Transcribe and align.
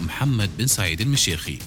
محمد 0.00 0.50
بن 0.58 0.66
سعيد 0.66 1.00
المشيخي. 1.00 1.58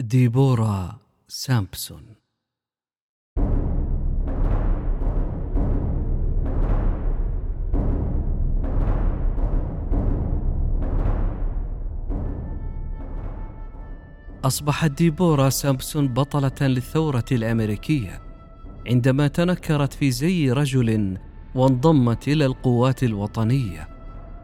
ديبورا 0.00 0.98
سامبسون. 1.28 2.02
أصبحت 14.44 14.90
ديبورا 14.90 15.50
سامبسون 15.50 16.08
بطلة 16.08 16.52
للثورة 16.60 17.24
الأمريكية 17.32 18.22
عندما 18.86 19.28
تنكرت 19.28 19.92
في 19.92 20.10
زي 20.10 20.52
رجل 20.52 21.18
وانضمت 21.54 22.28
إلى 22.28 22.46
القوات 22.46 23.02
الوطنية. 23.02 23.99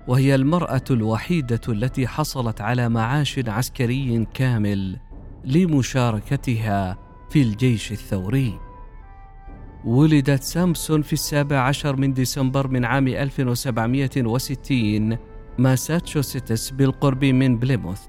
وهي 0.08 0.34
المرأة 0.34 0.84
الوحيدة 0.90 1.60
التي 1.68 2.06
حصلت 2.06 2.60
على 2.60 2.88
معاش 2.88 3.40
عسكري 3.46 4.26
كامل 4.34 4.96
لمشاركتها 5.44 6.98
في 7.30 7.42
الجيش 7.42 7.92
الثوري. 7.92 8.58
ولدت 9.84 10.42
سامسون 10.42 11.02
في 11.02 11.12
السابع 11.12 11.58
عشر 11.58 11.96
من 11.96 12.12
ديسمبر 12.12 12.68
من 12.68 12.84
عام 12.84 13.08
1760 13.08 15.16
ماساتشوستس 15.58 16.70
بالقرب 16.70 17.24
من 17.24 17.58
بليموث. 17.58 18.00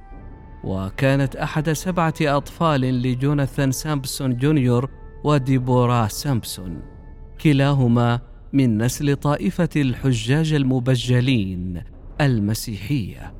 وكانت 0.63 1.35
أحد 1.35 1.71
سبعة 1.71 2.13
أطفال 2.21 2.81
لجوناثان 2.81 3.71
سامبسون 3.71 4.37
جونيور 4.37 4.89
وديبورا 5.23 6.07
سامبسون 6.07 6.81
كلاهما 7.41 8.19
من 8.53 8.77
نسل 8.77 9.15
طائفة 9.15 9.69
الحجاج 9.75 10.53
المبجلين 10.53 11.81
المسيحية. 12.21 13.33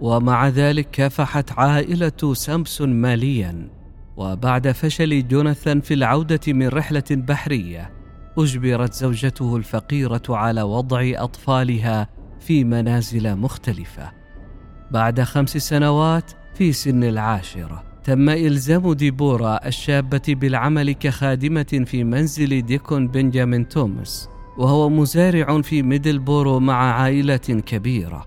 ومع 0.00 0.48
ذلك 0.48 0.90
كافحت 0.90 1.52
عائلة 1.52 2.34
سامبسون 2.34 2.92
ماليا. 2.92 3.68
وبعد 4.16 4.70
فشل 4.70 5.28
جوناثان 5.28 5.80
في 5.80 5.94
العودة 5.94 6.40
من 6.48 6.68
رحلة 6.68 7.04
بحرية 7.10 7.92
أجبرت 8.38 8.92
زوجته 8.92 9.56
الفقيرة 9.56 10.22
على 10.28 10.62
وضع 10.62 11.12
أطفالها 11.14 12.08
في 12.40 12.64
منازل 12.64 13.36
مختلفة. 13.36 14.12
بعد 14.90 15.20
خمس 15.20 15.56
سنوات 15.56 16.30
في 16.54 16.72
سن 16.72 17.04
العاشرة. 17.04 17.93
تم 18.04 18.28
إلزام 18.28 18.92
ديبورا 18.92 19.66
الشابة 19.66 20.22
بالعمل 20.28 20.92
كخادمة 20.92 21.84
في 21.86 22.04
منزل 22.04 22.62
ديكون 22.62 23.08
بنجامين 23.08 23.68
توماس 23.68 24.28
وهو 24.58 24.88
مزارع 24.88 25.62
في 25.62 25.82
ميدلبورو 25.82 26.60
مع 26.60 26.92
عائلة 26.92 27.36
كبيرة. 27.36 28.26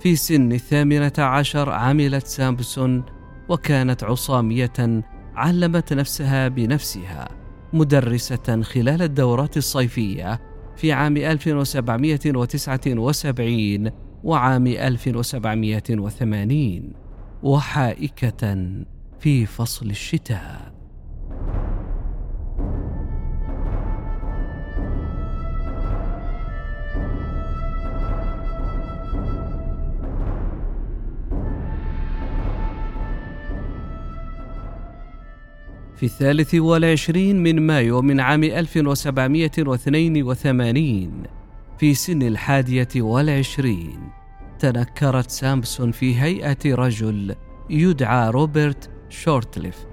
في 0.00 0.16
سن 0.16 0.52
الثامنة 0.52 1.12
عشر 1.18 1.70
عملت 1.70 2.26
سامبسون 2.26 3.04
وكانت 3.48 4.04
عصامية 4.04 5.02
علمت 5.34 5.92
نفسها 5.92 6.48
بنفسها 6.48 7.28
مدرسة 7.72 8.62
خلال 8.62 9.02
الدورات 9.02 9.56
الصيفية 9.56 10.40
في 10.76 10.92
عام 10.92 11.16
1779 11.16 13.90
وعام 14.24 14.66
1780 14.66 16.92
وحائكة 17.42 18.54
في 19.20 19.46
فصل 19.46 19.90
الشتاء. 19.90 20.72
في 35.96 36.02
الثالث 36.02 36.54
والعشرين 36.54 37.42
من 37.42 37.66
مايو 37.66 38.02
من 38.02 38.20
عام 38.20 38.44
1782 38.44 41.22
في 41.78 41.94
سن 41.94 42.22
الحادية 42.22 42.88
والعشرين 42.96 44.00
تنكرت 44.58 45.30
سامسون 45.30 45.92
في 45.92 46.20
هيئة 46.20 46.74
رجل 46.74 47.34
يدعى 47.70 48.30
روبرت 48.30 48.90
شورتليف 49.08 49.86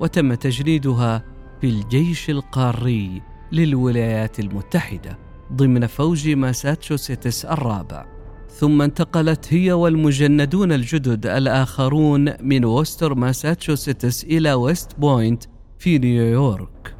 وتم 0.00 0.34
تجنيدها 0.34 1.24
في 1.60 1.66
الجيش 1.66 2.30
القاري 2.30 3.22
للولايات 3.52 4.40
المتحدة 4.40 5.18
ضمن 5.52 5.86
فوج 5.86 6.28
ماساتشوستس 6.28 7.44
الرابع. 7.44 8.06
ثم 8.50 8.82
انتقلت 8.82 9.54
هي 9.54 9.72
والمجندون 9.72 10.72
الجدد 10.72 11.26
الآخرون 11.26 12.32
من 12.42 12.64
وستر 12.64 13.14
ماساتشوستس 13.14 14.24
إلى 14.24 14.52
ويست 14.52 14.98
بوينت 14.98 15.44
في 15.78 15.98
نيويورك. 15.98 16.96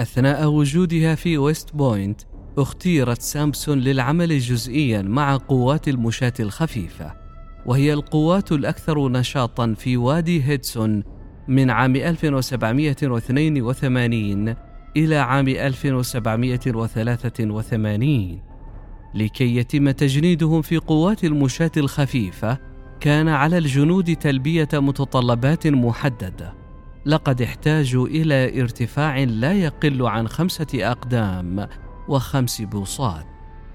أثناء 0.00 0.46
وجودها 0.46 1.14
في 1.14 1.38
ويست 1.38 1.76
بوينت 1.76 2.20
اختيرت 2.58 3.22
سامسون 3.22 3.78
للعمل 3.78 4.38
جزئيا 4.38 5.02
مع 5.02 5.36
قوات 5.36 5.88
المشاة 5.88 6.32
الخفيفة. 6.40 7.21
وهي 7.66 7.92
القوات 7.92 8.52
الأكثر 8.52 9.08
نشاطا 9.08 9.74
في 9.78 9.96
وادي 9.96 10.44
هيدسون 10.44 11.02
من 11.48 11.70
عام 11.70 11.96
1782 11.96 14.54
إلى 14.96 15.16
عام 15.16 15.48
1783 15.48 18.38
لكي 19.14 19.56
يتم 19.56 19.90
تجنيدهم 19.90 20.62
في 20.62 20.76
قوات 20.76 21.24
المشاة 21.24 21.70
الخفيفة 21.76 22.58
كان 23.00 23.28
على 23.28 23.58
الجنود 23.58 24.16
تلبية 24.16 24.68
متطلبات 24.72 25.66
محددة. 25.66 26.54
لقد 27.06 27.42
احتاجوا 27.42 28.06
إلى 28.06 28.60
ارتفاع 28.60 29.18
لا 29.18 29.52
يقل 29.52 30.06
عن 30.06 30.28
خمسة 30.28 30.66
أقدام 30.74 31.68
وخمس 32.08 32.62
بوصات 32.62 33.26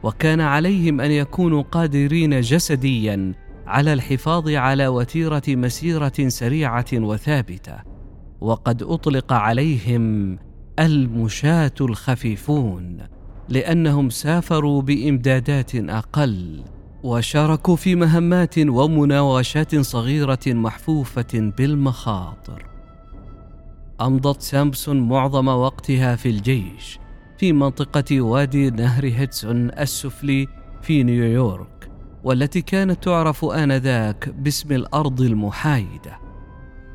وكان 0.03 0.41
عليهم 0.41 1.01
أن 1.01 1.11
يكونوا 1.11 1.61
قادرين 1.61 2.41
جسديا 2.41 3.33
على 3.67 3.93
الحفاظ 3.93 4.49
على 4.49 4.87
وتيرة 4.87 5.41
مسيرة 5.47 6.13
سريعة 6.27 6.85
وثابتة 6.93 7.77
وقد 8.41 8.83
أطلق 8.83 9.33
عليهم 9.33 10.37
المشاة 10.79 11.73
الخفيفون 11.81 12.97
لأنهم 13.49 14.09
سافروا 14.09 14.81
بإمدادات 14.81 15.75
أقل 15.75 16.63
وشاركوا 17.03 17.75
في 17.75 17.95
مهمات 17.95 18.59
ومناوشات 18.59 19.75
صغيرة 19.75 20.39
محفوفة 20.47 21.51
بالمخاطر. 21.57 22.65
أمضت 24.01 24.41
سامسون 24.41 25.09
معظم 25.09 25.47
وقتها 25.47 26.15
في 26.15 26.29
الجيش 26.29 26.99
في 27.37 27.53
منطقة 27.53 28.21
وادي 28.21 28.69
نهر 28.69 29.05
هيدسون 29.05 29.71
السفلي 29.71 30.47
في 30.81 31.03
نيويورك. 31.03 31.76
والتي 32.27 32.61
كانت 32.61 33.03
تعرف 33.03 33.45
آنذاك 33.45 34.29
باسم 34.29 34.71
الأرض 34.71 35.21
المحايدة. 35.21 36.19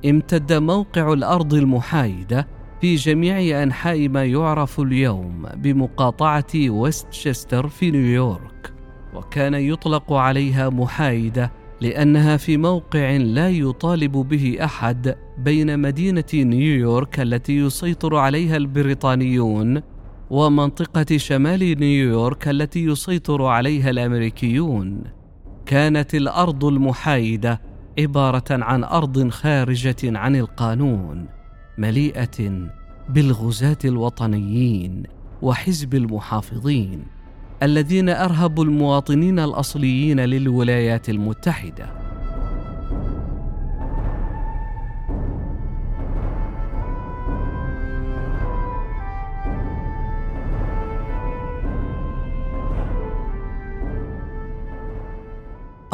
امتد 0.06 0.52
موقع 0.52 1.12
الأرض 1.12 1.55
المحايدة 1.55 2.49
في 2.81 2.94
جميع 2.94 3.62
أنحاء 3.62 4.08
ما 4.08 4.25
يعرف 4.25 4.81
اليوم 4.81 5.46
بمقاطعة 5.56 6.55
ويستشستر 6.55 7.69
في 7.69 7.90
نيويورك، 7.90 8.73
وكان 9.14 9.55
يطلق 9.55 10.12
عليها 10.12 10.69
محايدة 10.69 11.52
لأنها 11.81 12.37
في 12.37 12.56
موقع 12.56 13.17
لا 13.17 13.50
يطالب 13.50 14.12
به 14.12 14.58
أحد 14.64 15.17
بين 15.38 15.79
مدينة 15.79 16.25
نيويورك 16.34 17.20
التي 17.20 17.56
يسيطر 17.56 18.17
عليها 18.17 18.56
البريطانيون 18.56 19.82
ومنطقة 20.31 21.17
شمال 21.17 21.81
نيويورك 21.81 22.49
التي 22.49 22.84
يسيطر 22.84 23.44
عليها 23.44 23.90
الأمريكيون 23.90 25.22
كانت 25.67 26.14
الأرض 26.14 26.64
المحايدة 26.64 27.61
عبارة 27.99 28.44
عن 28.50 28.85
أرض 28.85 29.29
خارجة 29.29 29.97
عن 30.05 30.37
القانون 30.37 31.26
مليئة 31.79 32.69
بالغزاة 33.09 33.79
الوطنيين 33.85 35.03
وحزب 35.43 35.94
المحافظين 35.94 37.05
الذين 37.62 38.09
أرهبوا 38.09 38.64
المواطنين 38.64 39.38
الأصليين 39.38 40.20
للولايات 40.20 41.09
المتحدة. 41.09 42.02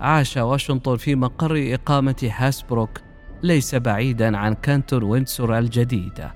عاش 0.00 0.36
واشنطن 0.36 0.96
في 0.96 1.14
مقر 1.14 1.74
إقامة 1.74 2.30
هاسبروك 2.36 3.00
ليس 3.42 3.74
بعيدا 3.74 4.36
عن 4.36 4.54
كانتون 4.54 5.02
وينسور 5.02 5.58
الجديدة 5.58 6.34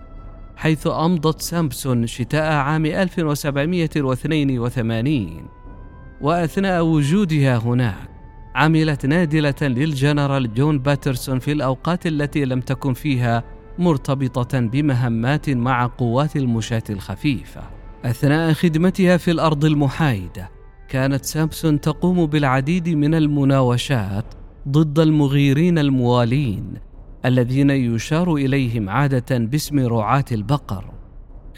حيث 0.57 0.87
أمضت 0.87 1.41
سامبسون 1.41 2.07
شتاء 2.07 2.53
عام 2.53 2.87
1782 2.87 5.49
وأثناء 6.21 6.85
وجودها 6.85 7.57
هناك 7.57 8.11
عملت 8.55 9.07
نادلة 9.07 9.55
للجنرال 9.63 10.55
جون 10.55 10.79
باترسون 10.79 11.39
في 11.39 11.53
الأوقات 11.53 12.07
التي 12.07 12.45
لم 12.45 12.61
تكن 12.61 12.95
فيها 12.95 13.45
مرتبطة 13.79 14.61
بمهمات 14.61 15.51
مع 15.51 15.87
قوات 15.87 16.37
المشاة 16.37 16.83
الخفيفة. 16.91 17.63
أثناء 18.05 18.53
خدمتها 18.53 19.17
في 19.17 19.31
الأرض 19.31 19.65
المحايدة، 19.65 20.51
كانت 20.91 21.25
سامبسون 21.25 21.81
تقوم 21.81 22.27
بالعديد 22.27 22.89
من 22.89 23.15
المناوشات 23.15 24.25
ضد 24.69 24.99
المغيرين 24.99 25.79
الموالين 25.79 26.75
الذين 27.25 27.71
يشار 27.71 28.35
إليهم 28.35 28.89
عادة 28.89 29.39
باسم 29.39 29.79
رعاة 29.87 30.25
البقر. 30.33 30.85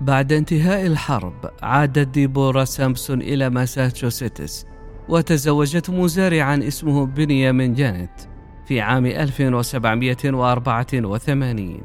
بعد 0.00 0.32
انتهاء 0.32 0.86
الحرب 0.86 1.50
عادت 1.62 2.08
ديبورا 2.08 2.64
سامسون 2.64 3.22
إلى 3.22 3.50
ماساتشوستس 3.50 4.66
وتزوجت 5.08 5.90
مزارعا 5.90 6.60
اسمه 6.68 7.06
بنيامين 7.06 7.74
جانيت 7.74 8.10
في 8.66 8.80
عام 8.80 9.06
1784 9.06 11.80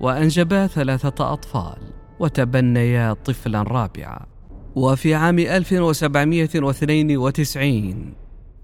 وأنجبا 0.00 0.66
ثلاثة 0.66 1.32
أطفال 1.32 1.78
وتبنيا 2.20 3.12
طفلا 3.12 3.62
رابعا. 3.62 4.26
وفي 4.74 5.14
عام 5.14 5.38
1792 5.38 8.14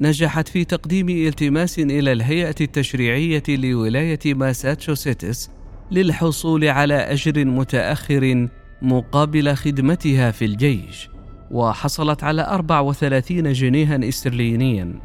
نجحت 0.00 0.48
في 0.48 0.64
تقديم 0.64 1.08
التماس 1.08 1.78
إلى 1.78 2.12
الهيئة 2.12 2.54
التشريعية 2.60 3.42
لولاية 3.48 4.34
ماساتشوستس 4.34 5.50
للحصول 5.90 6.64
على 6.64 6.94
أجر 6.94 7.44
متأخر 7.44 8.48
مقابل 8.82 9.54
خدمتها 9.54 10.30
في 10.30 10.44
الجيش 10.44 11.10
وحصلت 11.50 12.24
على 12.24 12.42
34 12.42 13.52
جنيها 13.52 14.08
استرلينيا. 14.08 15.00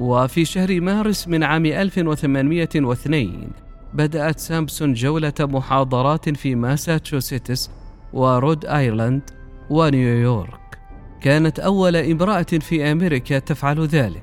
وفي 0.00 0.44
شهر 0.44 0.80
مارس 0.80 1.28
من 1.28 1.42
عام 1.42 1.66
1802 1.66 3.50
بدأت 3.94 4.38
سامبسون 4.38 4.92
جولة 4.92 5.32
محاضرات 5.40 6.28
في 6.28 6.54
ماساتشوستس 6.54 7.70
ورود 8.12 8.64
آيلاند 8.66 9.22
ونيويورك. 9.70 10.78
كانت 11.20 11.58
أول 11.58 11.96
امرأة 11.96 12.42
في 12.42 12.92
أمريكا 12.92 13.38
تفعل 13.38 13.86
ذلك. 13.86 14.22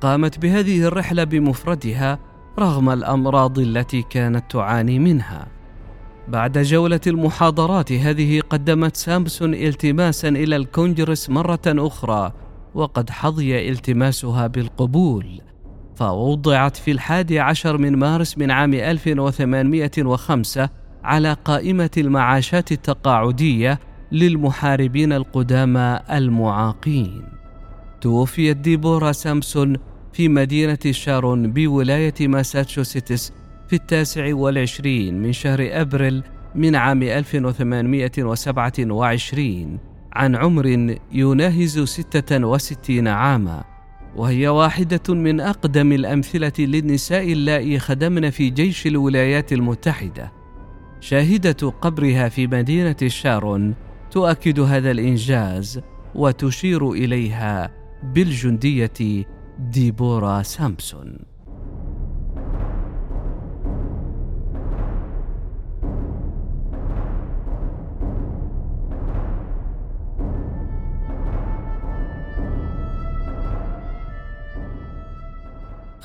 قامت 0.00 0.38
بهذه 0.38 0.82
الرحلة 0.82 1.24
بمفردها 1.24 2.18
رغم 2.58 2.90
الأمراض 2.90 3.58
التي 3.58 4.02
كانت 4.02 4.50
تعاني 4.50 4.98
منها. 4.98 5.55
بعد 6.28 6.58
جولة 6.58 7.00
المحاضرات 7.06 7.92
هذه 7.92 8.40
قدمت 8.40 8.96
سامبسون 8.96 9.54
التماسا 9.54 10.28
إلى 10.28 10.56
الكونجرس 10.56 11.30
مرة 11.30 11.60
أخرى 11.66 12.32
وقد 12.74 13.10
حظي 13.10 13.68
التماسها 13.68 14.46
بالقبول. 14.46 15.40
فوضعت 15.94 16.76
في 16.76 16.90
الحادي 16.90 17.40
عشر 17.40 17.78
من 17.78 17.96
مارس 17.96 18.38
من 18.38 18.50
عام 18.50 18.74
1805 18.74 20.68
على 21.04 21.36
قائمة 21.44 21.90
المعاشات 21.96 22.72
التقاعدية 22.72 23.80
للمحاربين 24.12 25.12
القدامى 25.12 26.00
المعاقين. 26.10 27.22
توفيت 28.00 28.56
ديبورا 28.56 29.12
سامسون 29.12 29.76
في 30.12 30.28
مدينة 30.28 30.78
شارون 30.90 31.52
بولاية 31.52 32.14
ماساتشوستس 32.20 33.32
في 33.68 33.76
التاسع 33.76 34.34
والعشرين 34.34 35.22
من 35.22 35.32
شهر 35.32 35.68
أبريل 35.70 36.22
من 36.54 36.76
عام 36.76 37.02
1827 37.02 39.78
عن 40.12 40.36
عمر 40.36 40.96
يناهز 41.12 41.80
ستة 41.80 42.46
وستين 42.46 43.08
عاما 43.08 43.76
وهي 44.16 44.48
واحدة 44.48 45.14
من 45.14 45.40
أقدم 45.40 45.92
الأمثلة 45.92 46.52
للنساء 46.58 47.32
اللائي 47.32 47.78
خدمن 47.78 48.30
في 48.30 48.50
جيش 48.50 48.86
الولايات 48.86 49.52
المتحدة. 49.52 50.32
شاهدة 51.00 51.70
قبرها 51.70 52.28
في 52.28 52.46
مدينة 52.46 52.96
شارون 53.06 53.74
تؤكد 54.10 54.60
هذا 54.60 54.90
الإنجاز 54.90 55.80
وتشير 56.14 56.90
إليها 56.90 57.70
بالجندية 58.02 59.24
ديبورا 59.58 60.42
سامسون. 60.42 61.35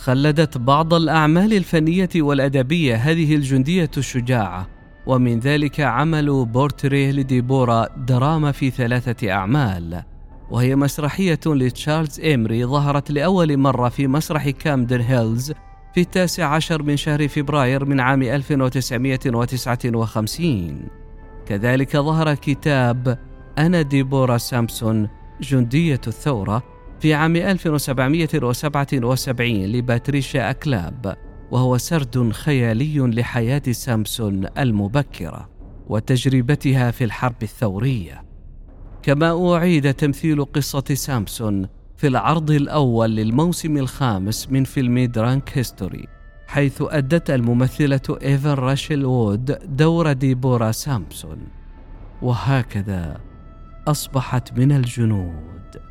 خلدت 0.02 0.58
بعض 0.58 0.94
الأعمال 0.94 1.54
الفنية 1.54 2.10
والأدبية 2.16 2.96
هذه 2.96 3.36
الجندية 3.36 3.92
الشجاعة 3.98 4.68
ومن 5.06 5.40
ذلك 5.40 5.80
عمل 5.80 6.46
بورتريه 6.46 7.12
لديبورا 7.12 7.88
دراما 7.98 8.52
في 8.52 8.70
ثلاثة 8.70 9.32
أعمال. 9.32 10.04
وهي 10.52 10.76
مسرحية 10.76 11.40
لتشارلز 11.46 12.20
إيمري 12.20 12.66
ظهرت 12.66 13.12
لأول 13.12 13.58
مرة 13.58 13.90
في 13.90 14.08
مسرح 14.08 14.50
كامدن 14.50 15.02
هيلز 15.02 15.54
في 15.94 16.02
التاسع 16.02 16.46
عشر 16.46 16.84
من 16.84 16.98
شهر 16.98 17.28
فبراير 17.28 17.86
من 17.86 18.00
عام 18.00 18.24
1959 18.24 20.88
كذلك 21.46 21.98
ظهر 21.98 22.34
كتاب 22.34 23.20
أنا 23.58 23.82
ديبورا 23.82 24.38
سامسون 24.38 25.10
جندية 25.42 26.02
الثورة 26.08 26.64
في 27.02 27.14
عام 27.14 27.36
1777 27.36 29.66
لباتريشيا 29.66 30.50
كلاب 30.50 31.16
وهو 31.52 31.78
سرد 31.78 32.32
خيالي 32.32 33.00
لحياة 33.00 33.62
سامسون 33.72 34.46
المبكرة 34.58 35.50
وتجربتها 35.88 36.92
في 36.92 37.04
الحرب 37.04 37.44
الثورية. 37.44 38.24
كما 39.04 39.56
أعيد 39.56 39.94
تمثيل 39.94 40.46
قصة 40.46 40.84
سامسون 40.94 41.68
في 41.98 42.08
العرض 42.08 42.52
الأول 42.52 43.16
للموسم 43.16 43.78
الخامس 43.78 44.50
من 44.50 44.64
فيلم 44.64 45.00
Drunk 45.00 45.58
History 45.58 46.08
حيث 46.48 46.82
أدت 46.82 47.30
الممثلة 47.30 48.18
إيفن 48.24 48.54
راشيل 48.54 49.06
وود 49.06 49.76
دور 49.78 50.14
ديبورا 50.14 50.72
سامسون. 50.72 51.38
وهكذا 52.22 53.22
أصبحت 53.88 54.60
من 54.60 54.72
الجنود. 54.72 55.91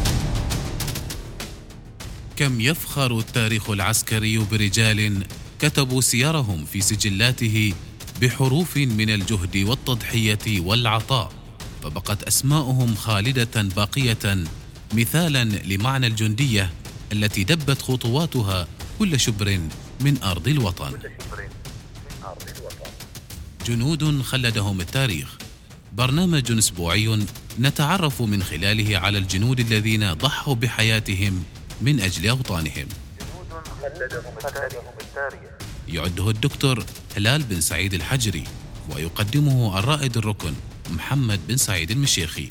كم 2.41 2.61
يفخر 2.61 3.19
التاريخ 3.19 3.69
العسكري 3.69 4.37
برجال 4.37 5.23
كتبوا 5.59 6.01
سيرهم 6.01 6.65
في 6.65 6.81
سجلاته 6.81 7.73
بحروف 8.21 8.77
من 8.77 9.09
الجهد 9.09 9.57
والتضحية 9.57 10.59
والعطاء 10.59 11.31
فبقت 11.83 12.23
أسماؤهم 12.23 12.95
خالدة 12.95 13.61
باقية 13.61 14.43
مثالا 14.93 15.43
لمعنى 15.43 16.07
الجندية 16.07 16.73
التي 17.11 17.43
دبت 17.43 17.81
خطواتها 17.81 18.67
كل 18.99 19.19
شبر 19.19 19.59
من 19.99 20.23
أرض 20.23 20.47
الوطن. 20.47 20.91
جنود 23.67 24.21
خلدهم 24.21 24.81
التاريخ. 24.81 25.37
برنامج 25.93 26.51
أسبوعي 26.51 27.19
نتعرف 27.59 28.21
من 28.21 28.43
خلاله 28.43 28.97
على 28.97 29.17
الجنود 29.17 29.59
الذين 29.59 30.13
ضحوا 30.13 30.55
بحياتهم 30.55 31.43
من 31.81 31.99
أجل 31.99 32.29
أوطانهم. 32.29 32.87
يعده 35.87 36.29
الدكتور 36.29 36.83
هلال 37.17 37.43
بن 37.43 37.61
سعيد 37.61 37.93
الحجري 37.93 38.43
ويقدمه 38.89 39.79
الرائد 39.79 40.17
الركن 40.17 40.53
محمد 40.89 41.39
بن 41.47 41.57
سعيد 41.57 41.91
المشيخي. 41.91 42.49